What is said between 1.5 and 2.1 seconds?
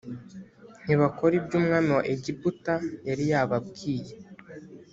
umwami wa